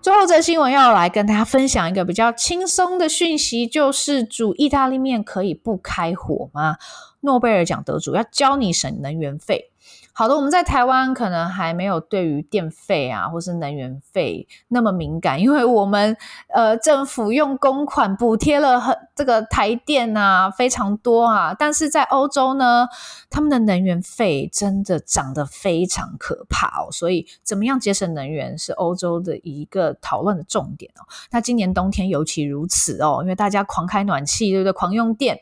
[0.03, 6.77] 最后，这新闻要来跟大家分享一个比较轻松的讯息，就是煮意大利面可以不开火吗？
[7.21, 9.72] 诺贝尔奖得主要教你省能源费。
[10.15, 16.15] 好的，我们在台湾可能还没有对于电费啊，或是能源费那么敏感，因为我们
[16.49, 22.87] 呃政府用公款补贴了很这个台电啊非常多啊，但是在欧洲呢，
[23.31, 31.09] 他们的能源费真的涨得非常可怕哦，所以怎么样节省能源是欧洲的一个讨论的重点哦。
[31.31, 34.73] 那今年冬天尤其如此哦，因为大家狂开暖气，对不对？
[34.73, 35.41] 狂用电，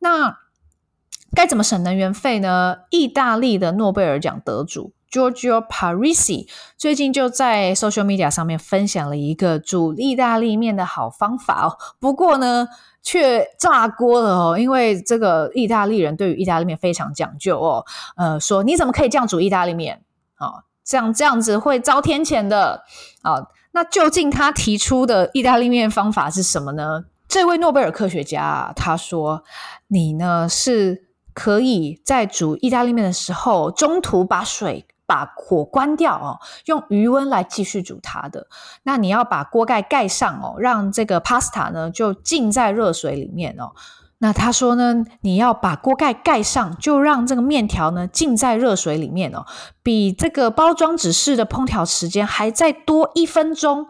[0.00, 0.38] 那。
[1.36, 2.78] 该怎么省能源费呢？
[2.88, 11.76] 意大利的诺贝尔奖得主 Giorgio Parisi 最近就在 social media 上面分享了一个煮意大利面的好方法哦。
[12.00, 12.66] 不过呢，
[13.02, 17.84] 却炸锅了哦，因为这个意大利人对于意大利面非常讲究哦。
[18.16, 20.02] 呃，说你怎么可以这样煮意大利面？
[20.38, 22.82] 哦，这样这样子会遭天谴的
[23.20, 23.48] 啊，哦。
[23.72, 27.04] 那究竟他提出的意大利面方法是什么呢？
[27.28, 29.44] 这位诺贝尔科学家他说
[29.88, 31.04] ：“你呢是。”
[31.36, 38.46] 可以在煮意大利面的时候，中途把水把火关掉哦，用余温来继续煮它的。
[38.84, 43.72] 那你要把锅盖盖上哦，让这个 pasta 呢就浸在热水里面哦。
[44.18, 49.44] 那他说呢，你要把锅盖盖上，就让这个面条呢浸在热水里面哦，
[49.82, 53.88] 比这个包装指示的烹调时间还再多一分钟。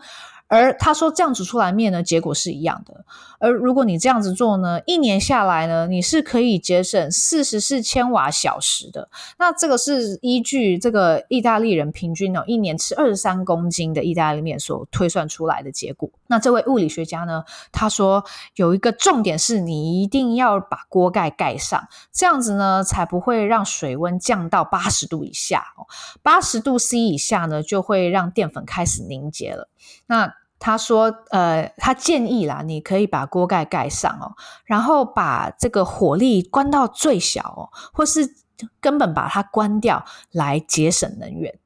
[0.49, 3.05] 而他说这样煮出来面呢，结果是一样的。
[3.39, 9.09] 而如果你这样子做呢，一年下来呢，你是可以节省四十四千瓦小时的。
[9.39, 16.09] 那这个是依据这个意大利人平均哦，一年吃二十三公斤的意大利面所推算出来的结果。
[16.29, 18.25] 那这位物理学家呢，他说
[18.55, 25.85] 有一个重点是你一定要把锅盖盖上，这样子呢才不会让水温降到八十度以下哦。
[26.23, 29.69] 八十度 C 以下呢，就会让淀粉开始凝结了。
[30.07, 34.35] 那他说，呃，他建议啦，你可以把锅盖盖上哦，
[34.65, 38.35] 然后把这个火力关到最小哦，或是
[38.81, 41.59] 根本把它关掉，来节省能源。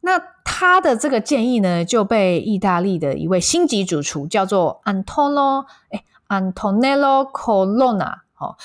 [0.00, 8.56] 那他的这个建议呢，就被意大利的一位星级主厨叫做 Antonio，哎，Antonello Colonna 哦，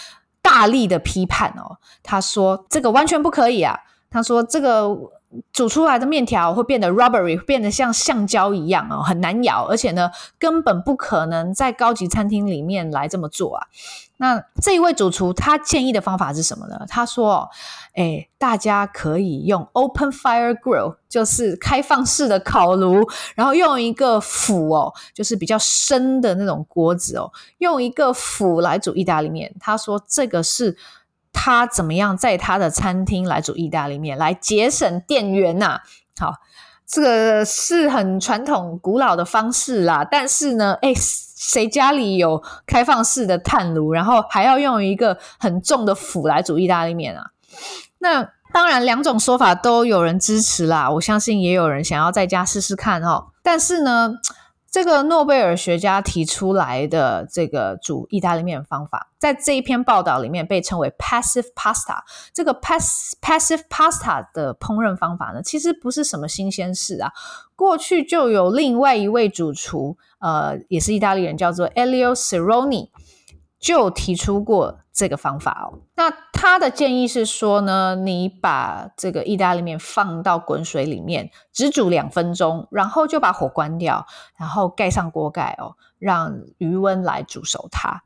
[0.41, 5.18] 大力的批判哦，他说这个完全不可以啊，他说这个。
[5.53, 10.09] 煮出来的面条会变得 rubbery，变得像橡胶一样哦，很难咬，而且呢，
[10.39, 13.67] 根本不可能在高级餐厅里面来这么做啊。
[14.17, 16.84] 那这一位主厨他建议的方法是什么呢？
[16.89, 17.49] 他说
[17.95, 30.75] ：“诶，大家可以用 open fire grill，就是开放式的烤炉，然后用一个釜哦，就是比较深的那种锅子哦，用一个釜来煮意大利面。”他说：“这个是。”
[31.34, 35.80] 他怎么样在他的餐厅来煮意大利面，来节省电源呐、
[36.19, 36.34] 好，
[36.88, 40.03] 这个是很传统古老的方式啦。
[40.03, 47.32] 但是呢，哎，谁家里有开放式的炭炉，然后还要用一个很重的釜来煮意大利面啊？
[47.99, 50.89] 那当然，两种说法都有人支持啦。
[50.89, 53.27] 我相信也有人想要在家试试看哦。
[53.43, 54.15] 但是呢，
[54.72, 61.99] 这个诺贝尔学家提出来的这个煮意大利面方法，在这一篇报道里面被称为 passive pasta。
[62.34, 67.11] 这个 pass passive pasta 的烹饪方法呢，其实不是什么新鲜事啊。
[67.55, 72.89] 过去就有另外一位主厨，呃，也是意大利人，叫做 Elio Ceroni，
[73.59, 74.80] 就提出过。
[75.00, 88.04] 这个方法哦，那他的建议是说呢，你把这个意大利面放到滚水里面，只煮两分钟，然后就把火关掉，然后盖上锅盖哦，让余温来煮熟它。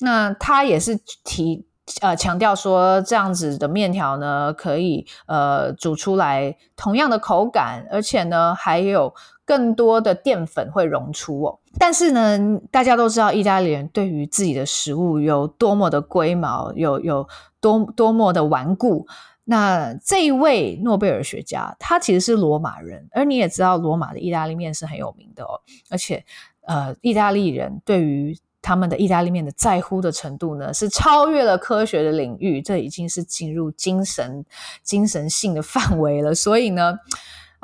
[0.00, 1.66] 那他也是提
[2.02, 9.14] 呃强调说，这样子的面条呢，可以呃煮出来同样的口感，而且呢还有。
[9.46, 12.38] 更多的淀粉会溶出哦，但是呢，
[12.70, 17.28] 大家都知道意大利人对于自己的食物有多么的龟毛，有有
[17.60, 19.06] 多多么的顽固。
[19.44, 25.60] 那这一位诺贝尔学家，他其实是罗马人，而你也知道，罗马的意大利面是很有名的哦。
[25.90, 26.24] 而且，
[26.62, 34.46] 呃，意大利人对于他们的意大利面的在乎的程度呢，是超越了科学的领域，这已经是进入精神
[34.82, 36.34] 精神性的范围了。
[36.34, 36.98] 所以呢。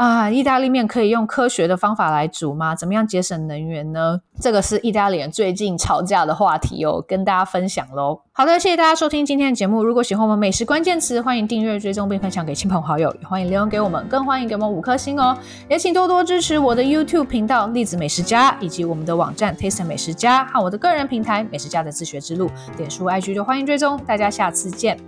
[0.01, 2.74] 啊，意大利面可以用科学的方法来煮吗？
[2.74, 4.18] 怎么样节省能源呢？
[4.40, 8.22] 这个是意大利人最近吵架的话题哦，跟大家分享喽。
[8.32, 9.84] 好的，谢谢大家收听今天的节目。
[9.84, 15.36] 如果喜欢我们美食关键词，欢迎订阅、追踪并分享给亲朋好友，也欢迎留言给我们，更欢迎给我们五颗星哦。
[15.68, 24.01] 也请多多支持我的 YouTube 频道栗子美食家，以及我们的网站 Taste 美食家和我的个人平台美食家的自学之路，点书、IG 就欢迎追踪。
[24.07, 24.98] 大家下次见。